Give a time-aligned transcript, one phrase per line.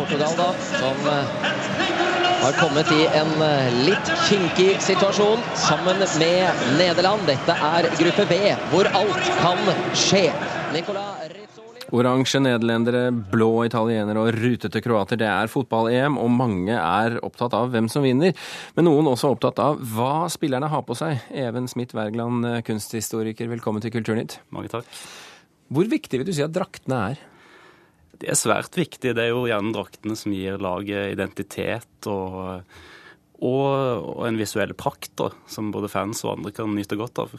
[0.00, 0.48] Portugal, da,
[0.80, 0.96] som
[2.40, 3.34] har kommet i en
[3.84, 7.26] litt kinkig situasjon sammen med Nederland.
[7.28, 8.38] Dette er gruppe B,
[8.72, 9.60] hvor alt kan
[9.92, 10.24] skje.
[11.90, 15.18] Oransje nederlendere, blå italienere og rutete kroater.
[15.20, 18.32] Det er fotball-EM, og mange er opptatt av hvem som vinner.
[18.76, 21.26] Men noen også opptatt av hva spillerne har på seg.
[21.34, 24.38] Even Smith Wergeland, kunsthistoriker, velkommen til Kulturnytt.
[24.54, 24.86] Mange takk.
[25.70, 27.26] Hvor viktig vil du si at draktene er?
[28.20, 29.14] Det er svært viktig.
[29.16, 32.66] Det er jo gjerne draktene som gir laget identitet og,
[33.40, 33.70] og,
[34.12, 37.32] og en visuell prakt da, som både fans og andre kan nyte godt av.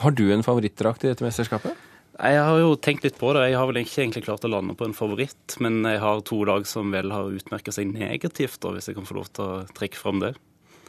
[0.00, 1.76] Har du en favorittdrakt i dette mesterskapet?
[2.18, 3.44] Jeg har jo tenkt litt på det.
[3.46, 6.40] Jeg har vel ikke egentlig klart å lande på en favoritt, men jeg har to
[6.48, 9.60] lag som vel har utmerka seg negativt, da, hvis jeg kan få lov til å
[9.76, 10.32] trekke fram det.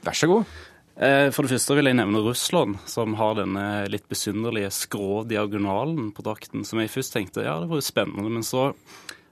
[0.07, 0.55] Vær så god.
[0.99, 6.09] Eh, for det første vil jeg nevne Russland, som har denne litt besynderlige skrå diagonalen
[6.15, 8.73] på drakten, som jeg først tenkte ja, det var jo spennende, men så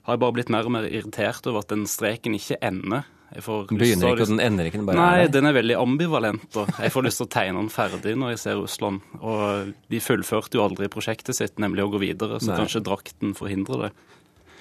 [0.08, 3.04] har jeg bare blitt mer og mer irritert over at den streken ikke ender.
[3.28, 6.48] Begynner ikke, og den ender ikke, den bare Nei, er den er veldig ambivalent.
[6.56, 9.04] Og jeg får lyst til å tegne den ferdig når jeg ser Russland.
[9.20, 12.62] Og de fullførte jo aldri prosjektet sitt, nemlig å gå videre, så Nei.
[12.62, 13.92] kanskje drakten forhindrer det.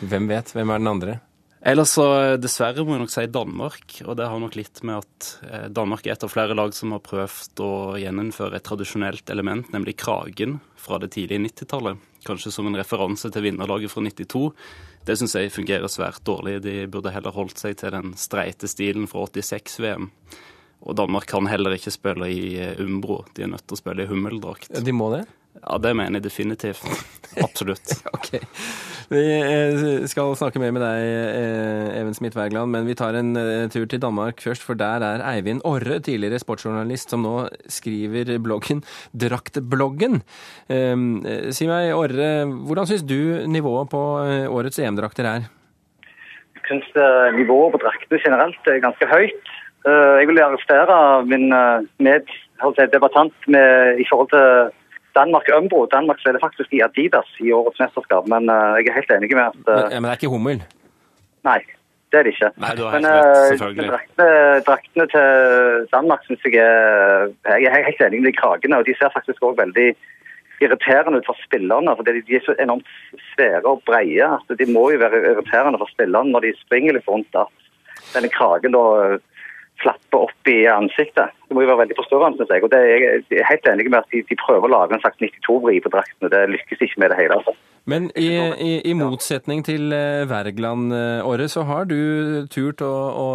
[0.02, 0.50] Hvem vet?
[0.58, 1.18] Hvem er den andre?
[1.66, 2.06] Ellers så
[2.38, 6.06] dessverre må jeg nok si Danmark, og det har nok litt med at eh, Danmark
[6.06, 10.60] er et av flere lag som har prøvd å gjeninnføre et tradisjonelt element, nemlig kragen
[10.78, 12.04] fra det tidlige 90-tallet.
[12.26, 14.44] Kanskje som en referanse til vinnerlaget fra 92.
[15.06, 16.60] Det syns jeg fungerer svært dårlig.
[16.62, 20.06] De burde heller holdt seg til den streite stilen fra 86-VM.
[20.86, 23.24] Og Danmark kan heller ikke spille i eh, Umbro.
[23.34, 24.70] De er nødt til å spille i hummeldrakt.
[24.70, 25.24] De må det?
[25.62, 26.82] Ja, det mener jeg definitivt.
[27.46, 27.92] Absolutt.
[28.14, 28.30] Ok.
[29.10, 33.36] Vi eh, skal snakke mer med deg, eh, Even Smith Wergeland, men vi tar en
[33.38, 34.64] eh, tur til Danmark først.
[34.66, 37.34] For der er Eivind Orre, tidligere sportsjournalist, som nå
[37.72, 38.82] skriver bloggen
[39.12, 40.22] Draktbloggen.
[40.70, 42.30] Eh, Si meg, Orre,
[42.68, 44.02] hvordan syns du nivået på
[44.50, 45.46] årets EM-drakter er?
[46.56, 46.88] Jeg syns
[47.36, 49.54] nivået på drakter generelt er ganske høyt.
[49.86, 50.98] Eh, Jeg vil arrestere
[51.28, 52.34] min med
[52.66, 54.74] meddebattant med, i forhold til
[55.18, 55.86] Danmark Umbro.
[55.96, 59.46] Danmark spiller faktisk i Adidas i årets mesterskap, men eh, jeg er helt enig med
[59.50, 60.58] at Men, eh, ja, men det er ikke hummel?
[61.48, 61.60] Nei,
[62.10, 62.50] det er det ikke.
[62.64, 63.08] Nei, Men,
[63.52, 63.88] selvfølgelig.
[63.92, 64.28] draktene,
[64.68, 65.30] draktene til
[65.94, 69.42] Danmark syns jeg er Jeg er helt enig med de kragene, og de ser faktisk
[69.48, 69.88] òg veldig
[70.64, 71.96] irriterende ut for spillerne.
[71.96, 72.88] for De er så enormt
[73.32, 77.08] svære og breie at de må jo være irriterende for spillerne når de springer litt
[77.08, 77.32] rundt.
[77.34, 77.52] At
[78.14, 78.84] denne kragen da
[79.82, 81.34] flapper opp i ansiktet.
[81.46, 82.64] Det må jo være veldig forstyrrende, syns jeg.
[82.64, 85.02] Og det er jeg er helt enig med at de, de prøver å lage en
[85.02, 86.30] slags 92-vri på draktene.
[86.32, 87.38] Det lykkes ikke med det hele.
[87.40, 87.56] altså.
[87.86, 88.28] Men i,
[88.58, 93.26] i, i motsetning til eh, Wergeland, eh, så har du turt å, å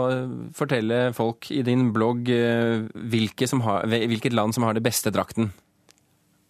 [0.57, 5.13] fortelle folk i din blogg eh, hvilke som har, hvilket land som har det beste
[5.15, 5.53] drakten.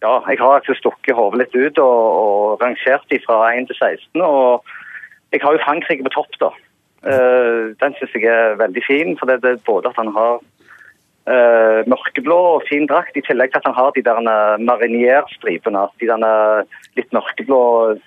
[0.02, 3.78] Ja, jeg har altså stukket hodet litt ut og, og rangert de fra 1 til
[3.78, 4.18] 16.
[4.18, 4.66] Og
[5.30, 6.50] jeg har jo Frankrike på topp, da.
[7.02, 9.14] Eh, den syns jeg er veldig fin.
[9.18, 13.62] For det, er både at han har uh, mørkeblå og fin drakt, i tillegg til
[13.62, 14.22] at han har de der
[14.62, 15.84] marinierstripene.
[16.00, 16.64] De der
[16.98, 17.60] litt mørkeblå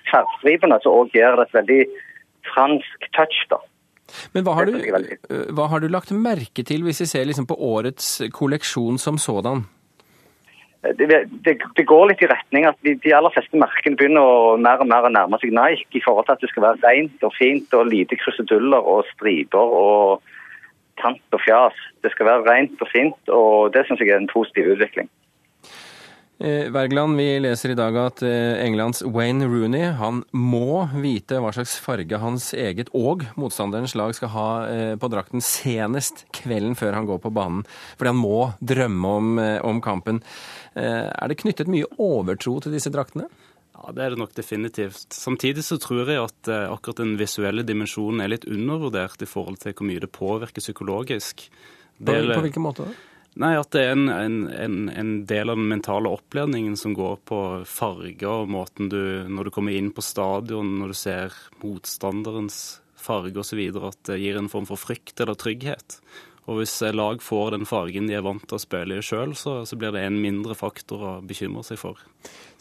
[0.10, 1.82] tverrstripene som òg gir det et veldig
[2.54, 3.62] fransk touch, da.
[4.36, 7.26] Men hva har, du, synes eh, hva har du lagt merke til hvis vi ser
[7.26, 9.66] liksom på årets kolleksjon som sådan?
[11.00, 11.08] Det,
[11.46, 14.84] det, det går litt i retning at de, de aller fleste merkene begynner å mer
[14.84, 17.76] og mer nærme seg Nike i forhold til at det skal være rent og fint
[17.78, 20.34] og lite kruseduller og striper og
[21.02, 21.78] tant og fjas.
[22.04, 25.10] Det skal være rent og fint, og det syns jeg er en positiv utvikling.
[26.36, 31.54] Eh, Wergeland, vi leser i dag at eh, Englands Wayne Rooney han må vite hva
[31.56, 37.00] slags farge hans eget og motstanderens lag skal ha eh, på drakten senest kvelden før
[37.00, 37.64] han går på banen.
[37.96, 40.20] Fordi han må drømme om, eh, om kampen.
[40.76, 43.30] Eh, Er det knyttet mye overtro til disse draktene?
[43.76, 45.14] Ja, Det er det nok definitivt.
[45.14, 49.60] Samtidig så tror jeg at eh, akkurat den visuelle dimensjonen er litt undervurdert i forhold
[49.64, 51.50] til hvor mye det påvirker psykologisk.
[52.00, 52.96] På, på hvilken måte da?
[53.36, 57.18] Nei, at det er en, en, en, en del av den mentale opplæringen som går
[57.28, 62.80] på farger og måten du Når du kommer inn på stadion, når du ser motstanderens
[62.96, 66.00] farge osv., at det gir en form for frykt eller trygghet.
[66.46, 69.64] Og hvis lag får den fargen de er vant til å spille i sjøl, så,
[69.66, 72.02] så blir det en mindre faktor å bekymre seg for.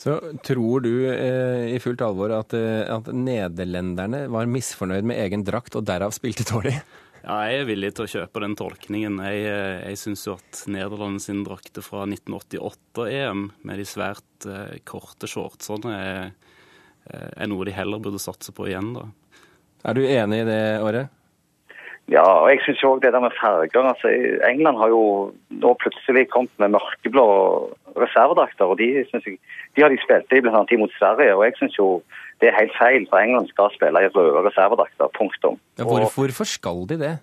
[0.00, 0.16] Så
[0.46, 5.76] tror du eh, i fullt alvor at, eh, at nederlenderne var misfornøyd med egen drakt
[5.76, 6.78] og derav spilte dårlig?
[7.24, 9.16] Ja, jeg er villig til å kjøpe den tolkningen.
[9.24, 14.76] Jeg, eh, jeg syns jo at Nederland sin drakte fra 1988-EM med de svært eh,
[14.84, 16.18] korte shortsene er,
[17.08, 19.06] eh, er noe de heller burde satse på igjen, da.
[19.88, 21.06] Er du enig i det, Åre?
[22.12, 24.10] Ja, og jeg syns òg det der med farger altså
[24.44, 27.24] England har jo nå plutselig kommet med mørkeblå
[27.96, 28.64] reservedrakter.
[28.64, 29.38] og de, synes jeg,
[29.76, 31.34] de har de spilt i annet mot Sverige.
[31.34, 32.02] og jeg synes jo
[32.40, 35.06] det er helt feil, for England skal spille i røde reservedrakter.
[35.18, 35.56] Punktum.
[35.78, 37.14] Ja, Og- hvorfor skal de det?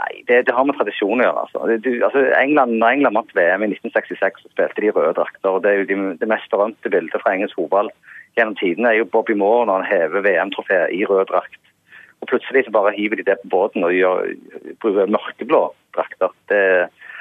[0.00, 1.40] Nei, det, det har med tradisjon å gjøre.
[1.44, 1.58] altså.
[1.84, 5.48] Du, altså England, når England vant VM i 1966, så spilte de røde drakter.
[5.50, 7.90] og Det er jo de, det mest berømte bildet fra engelsk fotball
[8.36, 11.60] gjennom tidene er jo Bobby Moore når han hever VM-trofeet i rød drakt.
[12.20, 14.34] Og plutselig så bare hiver de det på båten og gjør,
[14.82, 15.62] bruker mørkeblå
[15.96, 16.34] drakter.
[16.52, 16.60] Det,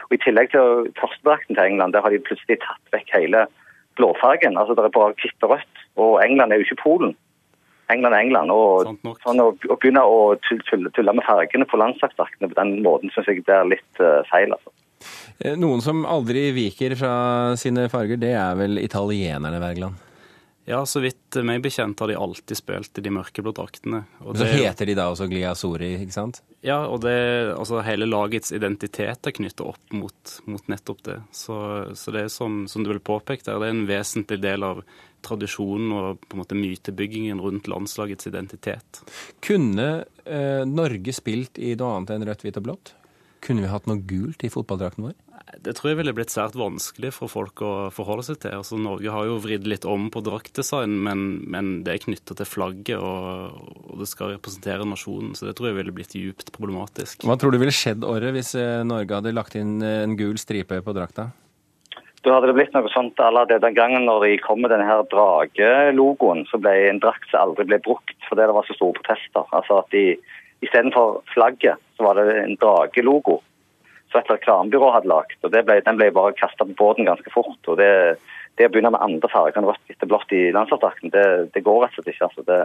[0.10, 3.46] og I tillegg til førstedrakten til England, der har de plutselig tatt vekk hele
[4.00, 4.58] blåfargen.
[4.60, 5.84] Altså Det er bare hvitt og rødt.
[6.04, 7.16] Og England er jo ikke Polen.
[7.94, 8.52] England er England.
[8.52, 8.92] og
[9.24, 13.14] sånn, å, å begynne å tulle, tulle, tulle med fargene på landslagsdraktene på den måten
[13.16, 14.54] syns jeg det er litt uh, feil.
[14.54, 14.74] altså.
[15.40, 17.14] Eh, Noen som aldri viker fra
[17.60, 20.09] sine farger, det er vel italienerne, Wergeland.
[20.68, 24.04] Ja, så vidt meg bekjent har de alltid spilt i de mørkeblå draktene.
[24.22, 26.42] Og Så det er heter de da også Gliasori, ikke sant?
[26.66, 27.16] Ja, og det,
[27.56, 31.18] altså hele lagets identitet er knyttet opp mot, mot nettopp det.
[31.34, 31.58] Så,
[31.98, 34.84] så det er som, som du vil påpeke der, det er en vesentlig del av
[35.26, 39.02] tradisjonen og på en måte mytebyggingen rundt landslagets identitet.
[39.44, 39.90] Kunne
[40.26, 42.94] eh, Norge spilt i noe annet enn rødt, hvitt og blått?
[43.44, 45.18] Kunne vi hatt noe gult i fotballdrakten vår?
[45.60, 48.56] Det tror jeg ville blitt svært vanskelig for folk å forholde seg til.
[48.60, 52.50] Altså, Norge har jo vridd litt om på draktdesign, men, men det er knyttet til
[52.50, 53.60] flagget, og,
[53.90, 57.28] og det skal representere nasjonen, så det tror jeg ville blitt djupt problematisk.
[57.28, 60.40] Hva tror du ville skjedd, Åre, hvis eh, Norge hadde lagt inn eh, en gul
[60.42, 61.30] stripe på drakta?
[62.24, 64.88] Da hadde det blitt noe sånt alle det den gangen når de kom med denne
[64.88, 68.98] her dragelogoen, så ble en drakt som aldri ble brukt fordi det var så store
[69.00, 69.46] protester.
[69.56, 70.04] Altså at de
[70.66, 73.40] istedenfor flagget, så var det en dragelogo
[74.12, 75.36] som et reklamebyrå hadde lagd.
[75.44, 77.60] Den ble bare kasta på båten ganske fort.
[77.68, 78.18] og det,
[78.58, 81.86] det å begynne med andre farger enn rødt, hvitt blått i landslagsdrakten, det, det går
[81.86, 82.32] rett og slett ikke.
[82.32, 82.62] altså det...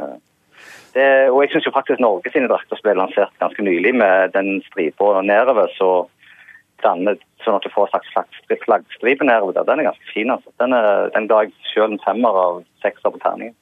[0.95, 5.09] Det, og jeg syns faktisk Norge sine drakter ble lansert ganske nylig med den stripa
[5.27, 5.73] nedover.
[5.75, 6.07] så
[6.85, 9.67] danner sånn at du får en slags flagg- flaggstripe nedover der.
[9.69, 10.31] Den er ganske fin.
[10.31, 10.53] altså.
[10.63, 13.57] Den, er, den ga jeg selv en femmer av sekser på terningen.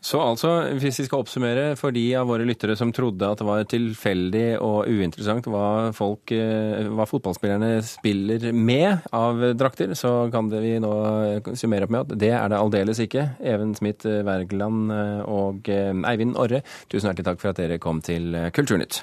[0.00, 0.50] Så altså,
[0.80, 4.46] hvis vi skal oppsummere for de av våre lyttere som trodde at det var tilfeldig
[4.64, 10.94] og uinteressant hva, folk, eh, hva fotballspillerne spiller med av drakter, så kan vi nå
[11.52, 13.28] summere opp med at det er det aldeles ikke.
[13.44, 18.00] Even Smith Wergeland eh, og eh, Eivind Orre, tusen hjertelig takk for at dere kom
[18.04, 19.02] til eh, Kulturnytt.